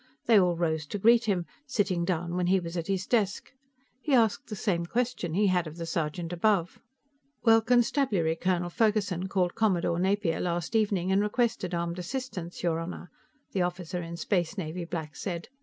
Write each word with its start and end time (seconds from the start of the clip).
They 0.25 0.39
all 0.39 0.55
rose 0.57 0.87
to 0.87 0.97
greet 0.97 1.25
him, 1.25 1.45
sitting 1.67 2.05
down 2.05 2.35
when 2.35 2.47
he 2.47 2.59
was 2.59 2.75
at 2.75 2.87
his 2.87 3.05
desk. 3.05 3.51
He 4.01 4.15
asked 4.15 4.47
the 4.47 4.55
same 4.55 4.87
question 4.87 5.35
he 5.35 5.45
had 5.45 5.67
of 5.67 5.77
the 5.77 5.85
sergeant 5.85 6.33
above. 6.33 6.79
"Well, 7.43 7.61
Constabulary 7.61 8.35
Colonel 8.35 8.71
Ferguson 8.71 9.27
called 9.27 9.53
Commodore 9.53 9.99
Napier 9.99 10.39
last 10.39 10.75
evening 10.75 11.11
and 11.11 11.21
requested 11.21 11.75
armed 11.75 11.99
assistance, 11.99 12.63
your 12.63 12.79
Honor," 12.79 13.11
the 13.51 13.61
officer 13.61 14.01
in 14.01 14.17
Space 14.17 14.57
Navy 14.57 14.85
black 14.85 15.15
said. 15.15 15.49